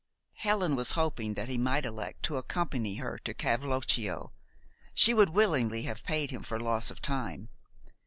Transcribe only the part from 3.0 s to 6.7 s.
to Cavloccio. She would willingly have paid him for